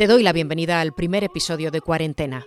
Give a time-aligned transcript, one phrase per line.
[0.00, 2.46] Te doy la bienvenida al primer episodio de Cuarentena.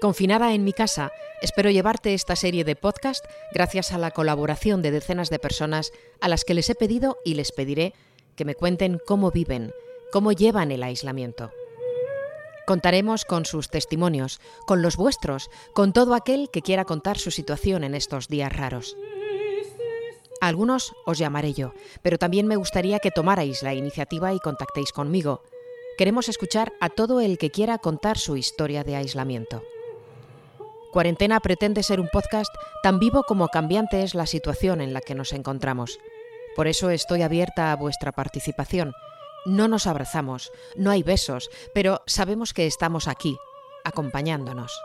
[0.00, 4.90] Confinada en mi casa, espero llevarte esta serie de podcast gracias a la colaboración de
[4.90, 7.92] decenas de personas a las que les he pedido y les pediré
[8.36, 9.74] que me cuenten cómo viven,
[10.12, 11.50] cómo llevan el aislamiento.
[12.66, 17.84] Contaremos con sus testimonios, con los vuestros, con todo aquel que quiera contar su situación
[17.84, 18.96] en estos días raros.
[20.40, 25.42] Algunos os llamaré yo, pero también me gustaría que tomarais la iniciativa y contactéis conmigo.
[25.98, 29.64] Queremos escuchar a todo el que quiera contar su historia de aislamiento.
[30.92, 35.16] Cuarentena pretende ser un podcast tan vivo como cambiante es la situación en la que
[35.16, 35.98] nos encontramos.
[36.54, 38.94] Por eso estoy abierta a vuestra participación.
[39.44, 43.36] No nos abrazamos, no hay besos, pero sabemos que estamos aquí,
[43.82, 44.80] acompañándonos.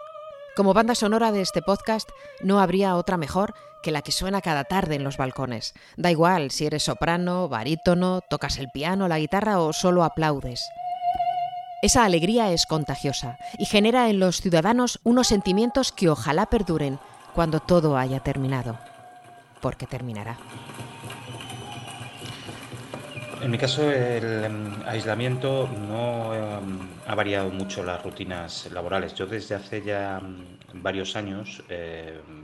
[0.56, 2.10] Como banda sonora de este podcast,
[2.42, 5.76] no habría otra mejor que la que suena cada tarde en los balcones.
[5.96, 10.68] Da igual si eres soprano, barítono, tocas el piano, la guitarra o solo aplaudes.
[11.84, 16.98] Esa alegría es contagiosa y genera en los ciudadanos unos sentimientos que ojalá perduren
[17.36, 18.80] cuando todo haya terminado.
[19.60, 20.38] Porque terminará.
[23.42, 29.14] En mi caso, el em, aislamiento no em, ha variado mucho las rutinas laborales.
[29.14, 31.62] Yo desde hace ya em, varios años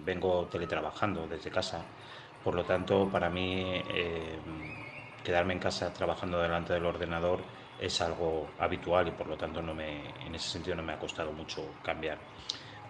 [0.04, 1.80] vengo teletrabajando desde casa.
[2.44, 3.82] Por lo tanto, para mí,
[5.24, 7.40] quedarme en casa trabajando delante del ordenador
[7.80, 11.00] es algo habitual y por lo tanto no me, en ese sentido no me ha
[11.00, 12.18] costado mucho cambiar.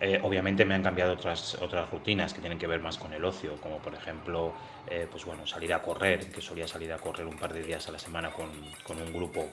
[0.02, 3.24] Eh, obviamente me han cambiado otras, otras rutinas que tienen que ver más con el
[3.26, 4.54] ocio, como por ejemplo
[4.88, 7.88] eh, pues bueno, salir a correr, que solía salir a correr un par de días
[7.90, 8.50] a la semana con,
[8.84, 9.50] con un grupo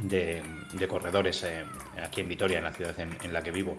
[0.00, 0.42] de,
[0.88, 1.64] corredores eh,
[2.02, 3.78] aquí en Vitoria, en la ciudad en, la que vivo.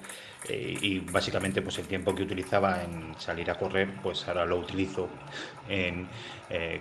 [0.50, 5.10] y básicamente pues el tiempo que utilizaba en salir a correr, pues ahora lo utilizo
[5.68, 6.08] en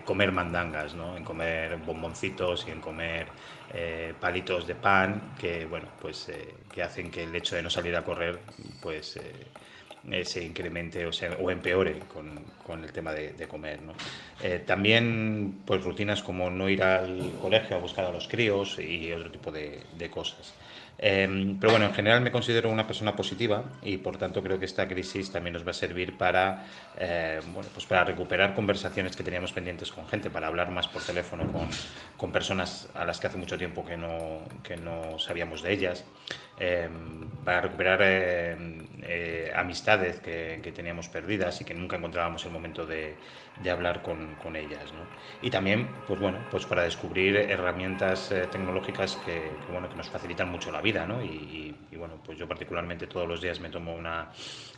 [0.05, 1.17] comer mandangas, ¿no?
[1.17, 3.29] en comer bomboncitos y en comer
[3.75, 7.69] eh, palitos de pan que, bueno, pues, eh, que hacen que el hecho de no
[7.69, 8.39] salir a correr
[8.81, 9.21] pues,
[10.13, 13.81] eh, se incremente o, sea, o empeore con, con, el tema de, comer.
[13.83, 13.93] ¿no?
[14.67, 19.31] también pues, rutinas como no ir al colegio a buscar a los críos y otro
[19.31, 20.55] tipo de, de cosas.
[21.01, 24.65] Em, pero bueno, en general me considero una persona positiva y por tanto creo que
[24.65, 26.67] esta crisis también nos va a servir para,
[26.99, 31.01] eh, bueno, pues para recuperar conversaciones que teníamos pendientes con gente, para hablar más por
[31.03, 31.69] teléfono con,
[32.17, 36.05] con personas a las que hace mucho tiempo que no, que no sabíamos de ellas,
[36.59, 42.51] em, para recuperar em, eh, amistades que, que, teníamos perdidas y que nunca encontrábamos el
[42.51, 43.15] momento de,
[43.63, 44.93] de hablar con, con ellas.
[44.93, 45.01] ¿no?
[45.43, 50.09] Y también, pues bueno, pues para descubrir herramientas eh, tecnológicas que, que, bueno, que nos
[50.09, 54.31] facilitan mucho la vida y, bueno, pues yo particularmente todos los días me tomo una,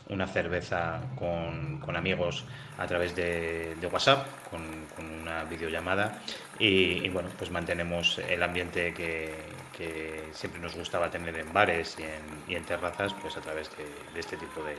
[0.09, 2.45] una cerveza con, con, amigos
[2.77, 4.61] a través de, de WhatsApp, con,
[4.95, 6.19] con, una videollamada
[6.57, 9.35] y, bueno, pues mantenemos el ambiente que,
[9.77, 13.69] que, siempre nos gustaba tener en bares y en, y en terrazas, pues a través
[13.77, 13.83] de,
[14.13, 14.75] de este tipo de,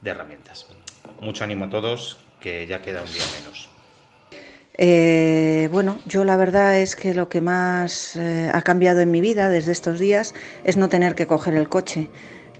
[0.00, 0.66] de herramientas.
[1.20, 3.68] Mucho ánimo a todos, que ya queda un día menos.
[4.78, 9.20] Eh, bueno, yo la verdad es que lo que más eh, ha cambiado en mi
[9.20, 12.08] vida desde estos días es no tener que coger el coche.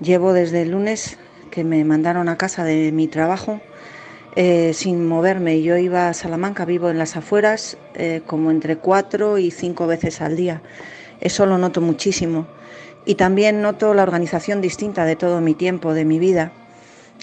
[0.00, 1.18] Llevo desde el lunes
[1.52, 3.60] que me mandaron a casa de mi trabajo
[4.34, 5.62] eh, sin moverme.
[5.62, 7.78] Yo iba a Salamanca, vivo en las afueras,
[8.26, 10.62] como entre cuatro y cinco veces al día.
[11.20, 12.48] Eso lo noto muchísimo.
[13.04, 16.50] Y también noto la organización distinta de todo mi tiempo, de mi vida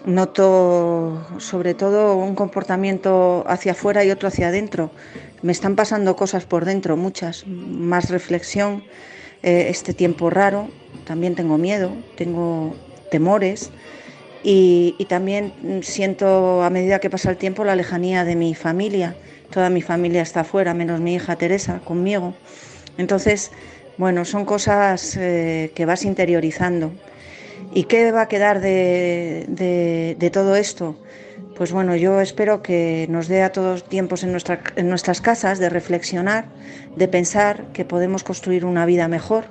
[0.05, 4.91] noto sobre todo un comportamiento hacia afuera y otro hacia adentro.
[5.41, 8.83] Me están pasando cosas por dentro, muchas, más reflexión,
[9.43, 10.69] eh, este tiempo raro,
[11.05, 12.75] también tengo miedo, tengo
[13.11, 13.71] temores
[14.43, 15.53] y, también
[15.83, 19.15] siento a medida que pasa el tiempo la lejanía de mi familia.
[19.51, 22.33] Toda mi familia está afuera, menos mi hija Teresa conmigo.
[22.97, 23.51] Entonces,
[23.97, 26.91] bueno, son cosas eh, que vas interiorizando.
[27.71, 30.97] ¿Y qué va a quedar de, todo esto?
[31.55, 36.45] Pues bueno, yo espero que nos dé a todos tiempos en nuestras casas de reflexionar,
[36.95, 39.45] de pensar que podemos construir una vida mejor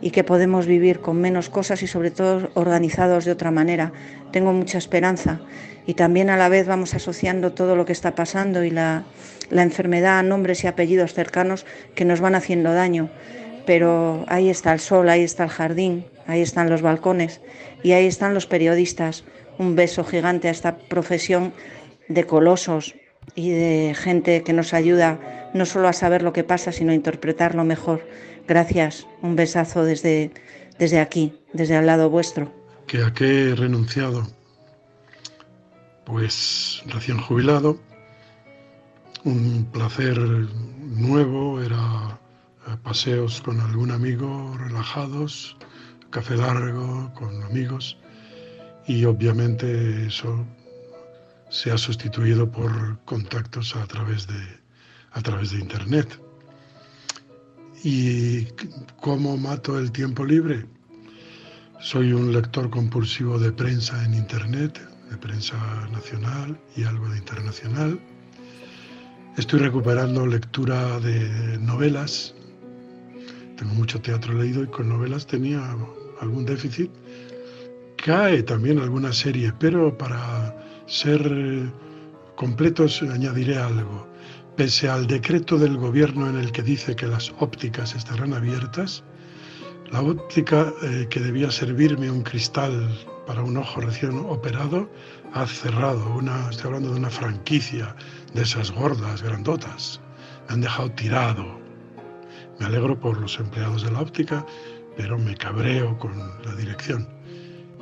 [0.00, 3.92] y que podemos vivir con menos cosas y sobre todo organizados de otra manera.
[4.32, 5.40] Tengo mucha esperanza
[5.86, 9.04] y también a la vez vamos asociando todo lo que está pasando y la,
[9.50, 13.10] la enfermedad a nombres y apellidos cercanos que nos van haciendo daño.
[13.66, 17.40] Pero ahí está el sol, ahí está el jardín, ahí están los balcones
[17.82, 19.24] y ahí están los periodistas.
[19.58, 21.52] Un beso gigante a esta profesión
[22.08, 22.94] de colosos
[23.34, 26.94] y de gente que nos ayuda no solo a saber lo que pasa, sino a
[26.94, 28.06] interpretarlo mejor.
[28.46, 30.30] Gracias, un besazo desde,
[30.78, 32.52] desde aquí, desde al lado vuestro.
[32.86, 34.26] ¿Que a qué he renunciado?
[36.04, 37.78] Pues recién jubilado,
[39.24, 42.18] un placer nuevo era
[42.82, 45.56] paseos con algún amigo relajados,
[46.10, 47.96] café largo con amigos
[48.86, 50.44] y obviamente eso
[51.48, 54.40] se ha sustituido por contactos a través de,
[55.12, 56.20] a través de Internet.
[57.82, 58.46] ¿Y
[59.00, 60.66] cómo mato el tiempo libre?
[61.80, 64.78] Soy un lector compulsivo de prensa en Internet,
[65.10, 65.56] de prensa
[65.92, 68.00] nacional y algo de internacional.
[69.36, 72.34] Estoy recuperando lectura de novelas.
[73.56, 75.74] Tengo mucho teatro leído y con novelas tenía
[76.20, 76.90] algún déficit.
[77.96, 80.56] Cae también alguna serie, pero para
[80.86, 81.20] ser
[82.36, 84.08] completos añadiré algo.
[84.56, 89.04] Pese al decreto del gobierno en el que dice que las ópticas estarán abiertas,
[89.90, 92.88] la óptica eh, que debía servirme un cristal
[93.26, 94.88] para un ojo recién operado
[95.34, 96.14] ha cerrado.
[96.14, 97.94] Una, estoy hablando de una franquicia
[98.32, 100.00] de esas gordas, grandotas.
[100.48, 101.60] Me han dejado tirado.
[102.58, 104.46] Me alegro por los empleados de la óptica,
[105.00, 106.12] pero me cabreo con
[106.44, 107.08] la dirección.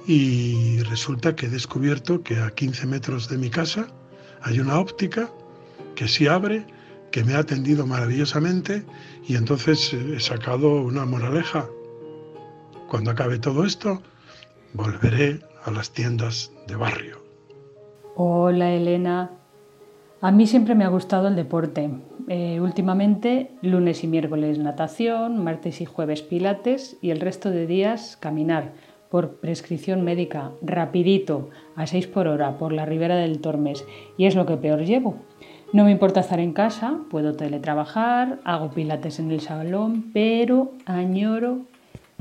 [0.07, 3.89] Y resulta que he descubierto que a 15 metros de mi casa
[4.43, 5.29] hay una óptica
[5.97, 6.65] que sí abre,
[7.11, 8.85] que me ha atendido maravillosamente
[9.27, 11.69] y entonces he sacado una moraleja
[12.89, 14.01] cuando acabe todo esto,
[14.73, 17.19] volveré a las tiendas de barrio.
[18.15, 19.38] Hola Elena.
[20.21, 21.91] A mí siempre me ha gustado el deporte.
[22.27, 28.17] Eh, últimamente, lunes y miércoles natación, martes y jueves pilates y el resto de días
[28.19, 28.73] caminar
[29.11, 33.85] por prescripción médica, rapidito, a 6 por hora, por la ribera del Tormes.
[34.17, 35.15] Y es lo que peor llevo.
[35.73, 41.61] No me importa estar en casa, puedo teletrabajar, hago pilates en el salón, pero añoro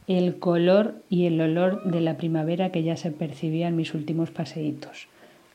[0.05, 4.29] el color y el olor de la primavera que ya se percibía en mis últimos
[4.29, 5.07] paseitos.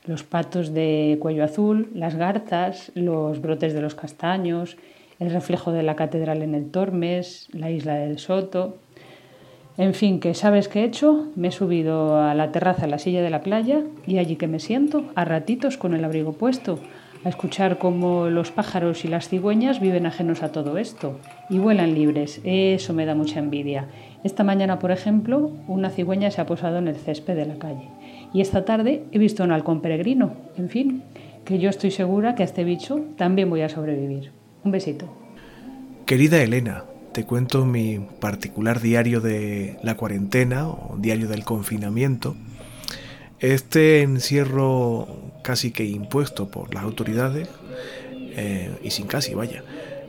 [0.05, 4.75] Los patos de cuello azul, las garzas, los brotes de los castaños,
[5.19, 8.75] el reflejo de la catedral en el Tormes, la isla del Soto.
[9.77, 11.27] En fin, que sabes qué he hecho?
[11.37, 14.47] Me he subido a la terraza, a la silla de la playa, y allí que
[14.47, 16.79] me siento, a ratitos con el abrigo puesto,
[17.23, 21.17] a escuchar cómo los pájaros y las cigüeñas viven ajenos a todo esto
[21.49, 22.41] y vuelan libres.
[22.43, 23.87] Eso me da mucha envidia.
[24.25, 27.87] Esta mañana, por ejemplo, una cigüeña se ha posado en el césped de la calle.
[28.33, 30.35] Y esta tarde he visto un halcón peregrino.
[30.57, 31.03] En fin,
[31.45, 34.31] que yo estoy segura que a este bicho también voy a sobrevivir.
[34.63, 35.05] Un besito.
[36.05, 42.35] Querida Elena, te cuento mi particular diario de la cuarentena o diario del confinamiento.
[43.39, 45.07] Este encierro
[45.43, 47.49] casi que impuesto por las autoridades,
[48.35, 49.63] eh, y sin casi, vaya,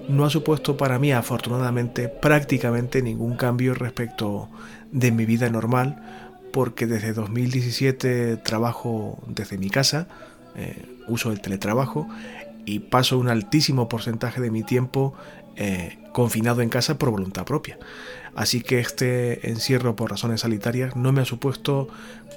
[0.08, 4.48] no ha supuesto para mí afortunadamente prácticamente ningún cambio respecto
[4.92, 6.23] de mi vida normal
[6.54, 10.06] porque desde 2017 trabajo desde mi casa,
[10.54, 12.08] eh, uso el teletrabajo
[12.64, 15.14] y paso un altísimo porcentaje de mi tiempo
[15.56, 17.76] eh, confinado en casa por voluntad propia.
[18.36, 21.88] Así que este encierro por razones sanitarias no me ha supuesto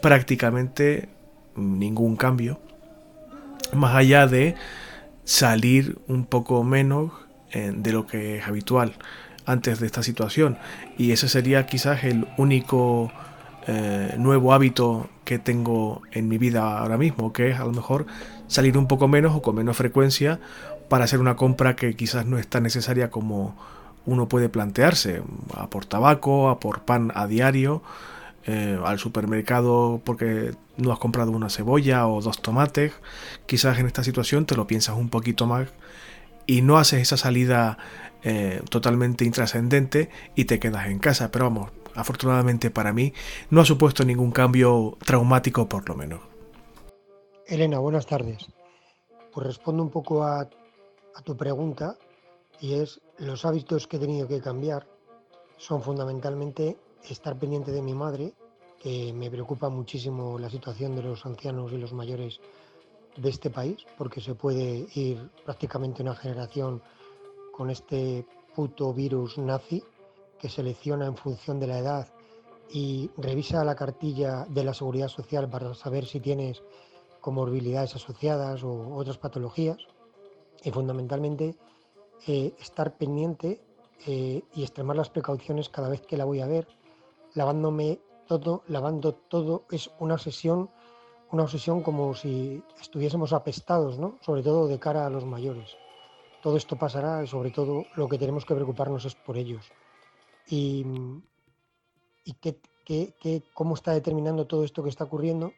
[0.02, 1.10] prácticamente
[1.56, 2.60] ningún cambio,
[3.72, 4.56] más allá de
[5.26, 7.12] salir un poco menos
[7.54, 8.94] de lo que es habitual
[9.46, 10.58] antes de esta situación.
[10.98, 13.12] Y ese sería quizás el único
[13.68, 18.06] eh, nuevo hábito que tengo en mi vida ahora mismo, que es a lo mejor
[18.48, 20.40] salir un poco menos o con menos frecuencia
[20.90, 23.56] para hacer una compra que quizás no es tan necesaria como
[24.06, 25.22] uno puede plantearse,
[25.54, 27.84] a por tabaco, a por pan a diario,
[28.46, 32.94] eh, al supermercado porque no has comprado una cebolla o dos tomates,
[33.48, 35.68] quizás en esta situación te lo piensas un poquito más
[36.46, 37.78] y no haces esa salida
[38.24, 41.30] eh, totalmente intrascendente y te quedas en casa.
[41.30, 43.14] Pero vamos, afortunadamente para mí
[43.50, 46.22] no ha supuesto ningún cambio traumático por lo menos.
[47.48, 48.46] Elena, buenas tardes.
[49.34, 50.48] Pues respondo un poco a,
[51.24, 51.98] tu pregunta
[52.62, 54.86] y es los hábitos que he tenido que cambiar
[55.58, 56.78] son fundamentalmente
[57.10, 58.34] estar pendiente de mi madre,
[58.80, 62.40] que me preocupa muchísimo la situación de los ancianos y los mayores
[63.16, 66.84] de este país, porque se puede ir prácticamente una generación
[67.52, 68.24] con este
[68.56, 69.84] puto virus nazi
[70.40, 72.08] que selecciona en función de la edad
[72.70, 76.64] y revisa la cartilla de la seguridad social para saber si tienes
[77.22, 79.78] comorbilidades asociadas o otras patologías
[80.64, 81.56] y fundamentalmente
[82.28, 83.62] eh, estar pendiente
[84.06, 86.68] eh, y extremar las precauciones cada vez que la voy a ver,
[87.34, 90.70] lavándome todo, lavando todo, es una sesión
[91.32, 94.16] una obsesión como si estuviésemos apestados, ¿no?
[94.22, 95.76] sobre todo de cara a los mayores.
[96.42, 99.66] Todo esto pasará y sobre todo lo que tenemos que preocuparnos es por ellos.
[100.48, 100.86] Y,
[102.24, 105.54] y qué, cómo está determinando todo esto que está ocurriendo,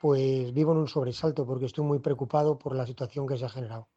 [0.00, 3.48] pues vivo en un sobresalto porque estoy muy preocupado por la situación que se ha
[3.48, 3.88] generado.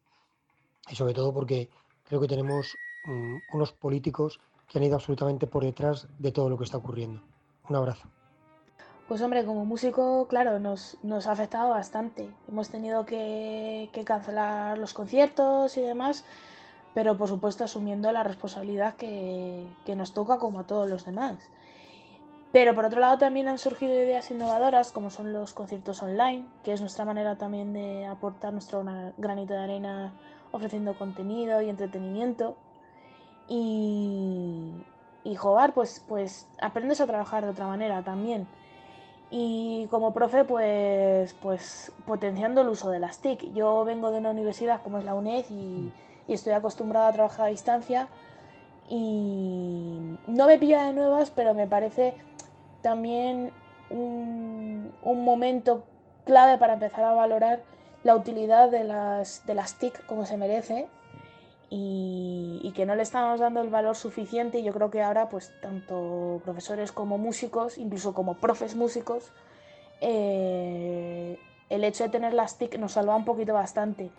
[0.90, 1.70] Y sobre todo porque
[2.04, 6.58] creo que tenemos mm, unos políticos que han ido absolutamente por detrás de todo lo
[6.58, 7.22] que está ocurriendo.
[7.68, 8.08] Un abrazo.
[9.08, 12.28] Pues hombre, como músico, claro, nos, nos ha afectado bastante.
[12.46, 16.26] Hemos tenido que, cancelar los conciertos y demás,
[16.94, 21.36] pero por supuesto asumiendo la responsabilidad que, que nos toca como a todos los demás.
[22.52, 26.72] Pero por otro lado también han surgido ideas innovadoras como son los conciertos online, que
[26.72, 28.82] es nuestra manera también de aportar nuestro
[29.18, 30.12] granito de arena
[30.50, 32.56] ofreciendo contenido y entretenimiento.
[33.48, 34.72] Y,
[35.24, 38.46] y jugar, pues, pues aprendes a trabajar de otra manera también.
[39.30, 43.52] Y como profe, pues, pues potenciando el uso de las TIC.
[43.52, 45.92] Yo vengo de una universidad como es la UNED y,
[46.34, 48.08] estoy acostumbrada a trabajar a distancia.
[48.88, 52.14] Y no me pilla de nuevas, pero me parece
[52.82, 53.52] también
[53.90, 55.84] un, un momento
[56.24, 57.62] clave para empezar a valorar
[58.04, 60.88] la utilidad de las, de las TIC como se merece
[61.70, 65.52] y, que no le estamos dando el valor suficiente y yo creo que ahora pues
[65.60, 69.32] tanto profesores como músicos, incluso como profes músicos,
[70.00, 74.10] eh, el hecho de tener las TIC nos salva un poquito bastante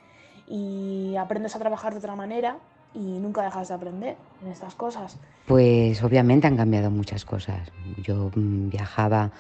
[0.50, 2.58] y aprendes a trabajar de otra manera
[2.94, 5.18] y nunca dejas de aprender en estas cosas.
[5.46, 7.72] Pues obviamente han cambiado muchas cosas.
[8.02, 9.32] Yo mm, viajaba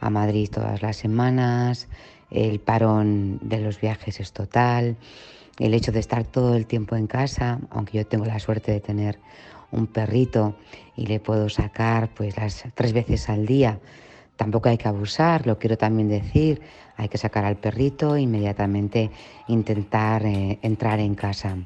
[0.00, 1.86] a Madrid todas las semanas,
[2.30, 4.96] el parón de los viajes es total
[5.58, 8.80] el hecho de estar todo el tiempo en casa, aunque yo tengo la suerte de
[8.80, 9.18] tener
[9.70, 10.56] un perrito
[10.96, 13.78] y le puedo sacar pues las tres veces al día,
[14.36, 16.60] tampoco hay que abusar, lo quiero también decir,
[16.96, 19.10] hay que sacar al perrito e inmediatamente
[19.48, 21.58] intentar eh, entrar en casa.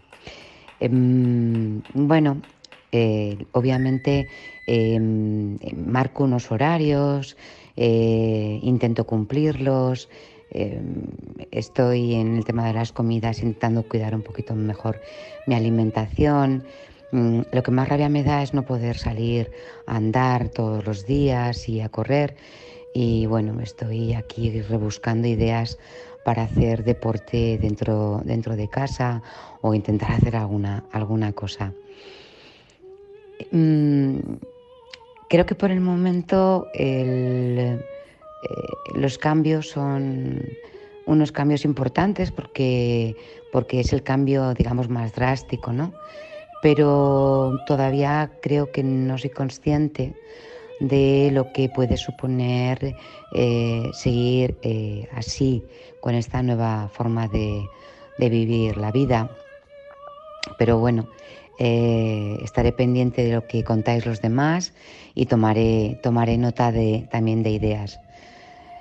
[0.80, 2.42] Em, bueno,
[2.92, 4.28] eh, obviamente
[4.66, 7.36] em, marco unos horarios,
[7.76, 10.08] eh, intento cumplirlos,
[10.50, 11.04] Em,
[11.50, 15.00] estoy en el tema de las comidas intentando cuidar un poquito mejor
[15.46, 16.64] mi alimentación.
[17.10, 19.50] Mm, lo que más rabia me da es no poder salir
[19.86, 22.36] a andar todos los días y a correr.
[22.92, 25.78] Y bueno, estoy aquí rebuscando ideas
[26.24, 29.22] para hacer deporte dentro, dentro de casa
[29.62, 31.72] o intentar hacer alguna, alguna cosa.
[33.50, 34.18] Mm,
[35.28, 37.78] creo que por el momento eh,
[38.94, 40.42] los cambios son
[41.06, 43.16] unos cambios importantes porque,
[43.50, 45.94] porque es el cambio, digamos, más drástico, ¿no?
[46.62, 50.14] Pero todavía creo que no soy consciente
[50.80, 52.94] de lo que puede suponer
[53.32, 55.64] eh, seguir eh, así,
[56.00, 57.64] con esta nueva forma de,
[58.18, 59.30] vivir la vida.
[60.58, 61.08] Pero bueno,
[61.58, 64.72] estaré pendiente de lo que contáis los demás
[65.14, 68.00] y tomaré, tomaré nota de, también de ideas.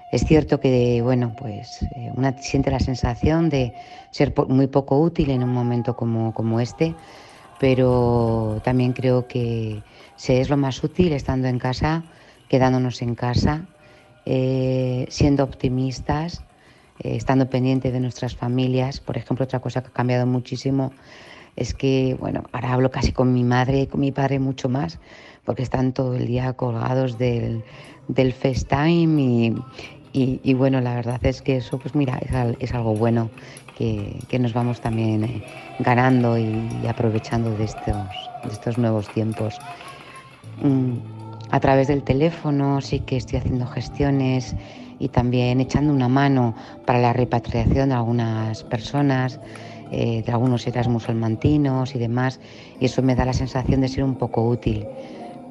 [0.10, 3.74] Es cierto que, bueno, pues eh, una siente la sensación de
[4.12, 6.96] ser muy poco útil en un momento como, como este,
[7.60, 9.82] pero también creo que
[10.16, 12.04] se es lo más útil estando en casa,
[12.50, 13.66] quedándonos en casa,
[14.26, 16.44] eh, siendo optimistas,
[17.00, 19.00] eh, estando pendientes de nuestras familias.
[19.00, 20.92] Por ejemplo, otra cosa que ha cambiado muchísimo
[21.56, 25.00] es que, bueno, ahora hablo casi con mi madre y con mi padre mucho más,
[25.44, 27.64] porque están todo el día colgados del,
[28.08, 29.56] del FaceTime y,
[30.14, 32.20] y, bueno, la verdad es que eso, pues mira,
[32.60, 33.30] es, algo bueno
[33.78, 35.42] que, nos vamos también eh,
[35.80, 37.96] ganando y, aprovechando de estos,
[38.44, 39.60] de estos nuevos tiempos.
[40.64, 40.98] Mm,
[41.52, 44.56] a través del teléfono sí que estoy haciendo gestiones
[45.00, 46.56] y también echando una mano
[46.86, 49.40] para la repatriación de algunas personas,
[49.92, 52.40] eh, de algunos Erasmus musulmantinos y demás,
[52.80, 54.86] y eso me da la sensación de ser un poco útil.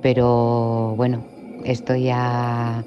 [0.02, 1.25] Pero bueno,
[1.64, 2.85] estoy ya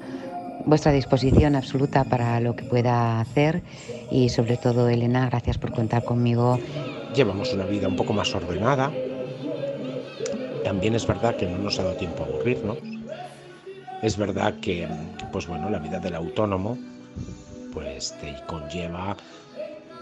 [0.66, 3.62] vuestra disposición absoluta para lo que pueda hacer
[4.10, 6.58] y sobre todo Elena, gracias por contar conmigo.
[7.14, 8.90] Llevamos una vida un poco más ordenada.
[10.64, 12.78] También es verdad que no nos ha dado tiempo a aburrirnos.
[14.02, 14.88] Es verdad que,
[15.32, 16.78] pues bueno, la vida del autónomo,
[17.72, 19.16] pues te conlleva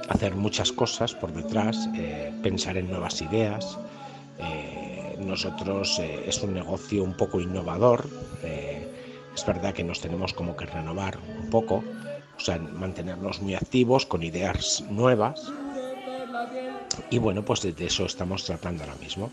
[0.08, 3.78] hacer muchas cosas por detrás, eh, pensar en nuevas ideas.
[4.38, 8.08] Eh, nosotros eh, es un negocio un poco innovador
[9.38, 14.04] es verdad que nos tenemos como que renovar un poco, o sea, mantenernos muy activos
[14.04, 15.52] con ideas nuevas.
[17.08, 19.30] Y bueno, pues de eso estamos tratando ahora mismo,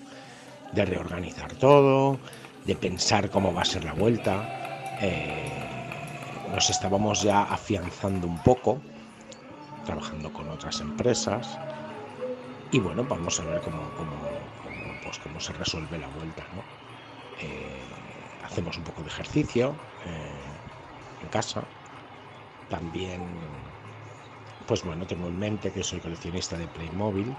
[0.74, 2.20] de reorganizar todo,
[2.66, 4.48] de pensar cómo va a ser la vuelta.
[5.02, 5.50] Eh,
[6.54, 8.80] nos estábamos ya afianzando un poco,
[9.86, 11.58] trabajando con otras empresas.
[12.72, 13.80] Y bueno, vamos a ver cómo,
[15.04, 16.44] pues cómo se resuelve la vuelta.
[16.56, 16.62] ¿no?
[17.42, 18.05] Eh,
[18.46, 19.76] hacemos un poco de ejercicio
[20.06, 21.64] eh, en casa.
[22.70, 23.22] También,
[24.68, 27.36] pues bueno, tengo en mente que soy coleccionista de Playmobil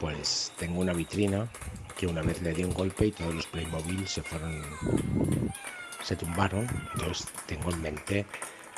[0.00, 1.48] pues tengo una vitrina
[1.96, 4.62] que una vez le di un golpe y todos los Playmobil se fueron,
[6.02, 6.66] se tumbaron.
[6.94, 8.26] Entonces tengo en mente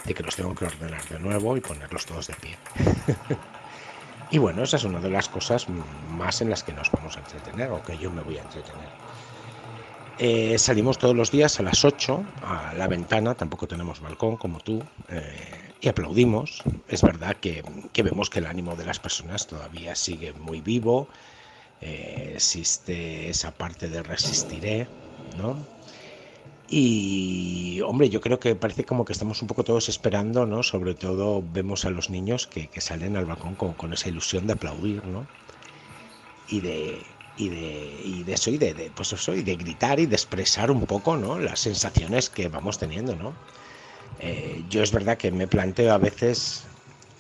[0.05, 2.59] de que los tengo que ordenar de nuevo y ponerlos todos de pie.
[4.31, 7.21] y bueno, esa es una de las cosas más en las que nos vamos a
[7.21, 8.89] entretener o que yo me voy a entretener.
[10.23, 14.61] Eh, salimos todos los días a las 8 a la ventana, tampoco tenemos balcón como
[14.61, 16.63] tú, eh, y aplaudimos.
[16.89, 21.09] Es verdad que, que, vemos que el ánimo de las personas todavía sigue muy vivo,
[21.81, 24.89] eh, existe esa parte de resistiré,
[25.39, 25.57] ¿no?
[26.69, 30.63] Y, hombre, yo creo que parece como que estamos un poco todos esperando, ¿no?
[30.63, 34.47] Sobre todo vemos a los niños que, que salen al balcón con, con, esa ilusión
[34.47, 35.27] de aplaudir, ¿no?
[36.51, 36.99] Y de,
[37.37, 40.87] y de, y de eso, y de, pues eso, de gritar y de expresar un
[40.87, 41.39] poco, ¿no?
[41.39, 43.35] Las sensaciones que vamos teniendo, ¿no?
[44.19, 46.65] Eh, yo es verdad que me planteo a veces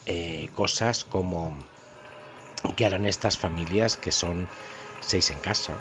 [0.06, 1.56] eh, cosas como
[2.76, 4.48] que harán estas familias que son
[5.00, 5.78] seis en casa,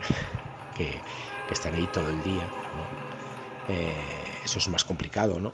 [0.74, 1.02] que,
[1.48, 2.50] están ahí todo el día.
[3.68, 5.52] Eh, eso es más complicado, ¿no?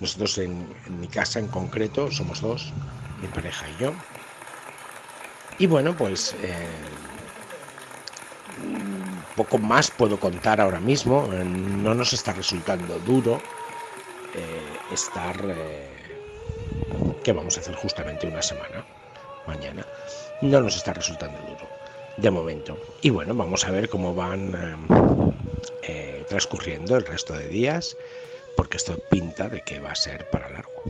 [0.00, 2.72] nosotros en, en, mi casa en concreto somos dos,
[3.20, 3.94] mi pareja y yo.
[5.58, 6.66] Y bueno, pues eh,
[9.36, 11.26] poco más puedo contar ahora mismo.
[11.26, 13.40] No nos está resultando duro
[14.34, 15.36] eh, estar...
[15.46, 15.86] Eh,
[17.22, 18.84] que vamos a hacer justamente una semana,
[19.46, 19.86] mañana.
[20.40, 21.68] No nos está resultando duro
[22.16, 22.78] de momento.
[23.00, 24.86] Y bueno, vamos a ver cómo van
[25.82, 27.96] eh, transcurriendo el resto de días,
[28.56, 30.82] porque esto pinta de que va a ser para largo.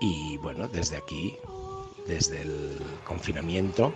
[0.00, 1.36] Y bueno, desde aquí,
[2.10, 3.94] desde el confinamiento,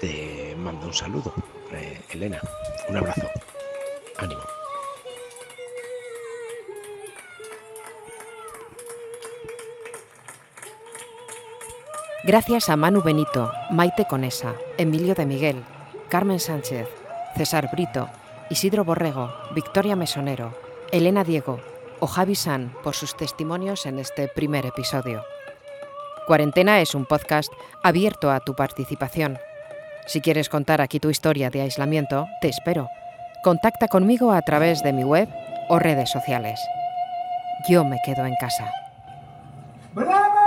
[0.00, 1.32] te mando un saludo,
[1.72, 2.40] eh, Elena.
[2.88, 3.30] Un abrazo.
[4.18, 4.42] Ánimo.
[12.24, 15.64] Gracias a Manu Benito, Maite Conesa, Emilio de Miguel,
[16.08, 16.88] Carmen Sánchez,
[17.36, 18.08] César Brito,
[18.50, 20.52] Isidro Borrego, Victoria Mesonero,
[20.90, 21.60] Elena Diego
[22.00, 25.24] o Javi San por sus testimonios en este primer episodio.
[26.26, 27.52] Cuarentena es un podcast
[27.82, 29.38] abierto a tu participación.
[30.06, 32.88] Si quieres contar aquí tu historia de aislamiento, te espero.
[33.42, 35.28] Contacta conmigo a través de mi web
[35.68, 36.60] o redes sociales.
[37.68, 38.70] Yo me quedo en casa.
[39.94, 40.39] ¡Bravo!